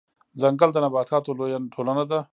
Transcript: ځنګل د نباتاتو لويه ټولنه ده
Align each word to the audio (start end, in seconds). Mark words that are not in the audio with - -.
ځنګل 0.41 0.69
د 0.73 0.77
نباتاتو 0.85 1.37
لويه 1.37 1.59
ټولنه 1.73 2.03
ده 2.11 2.19